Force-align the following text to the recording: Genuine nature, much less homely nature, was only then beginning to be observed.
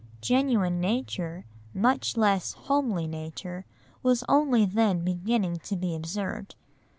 Genuine 0.21 0.79
nature, 0.81 1.45
much 1.75 2.17
less 2.17 2.53
homely 2.53 3.05
nature, 3.05 3.65
was 4.01 4.23
only 4.27 4.65
then 4.65 5.03
beginning 5.03 5.57
to 5.57 5.75
be 5.75 5.93
observed. 5.95 6.55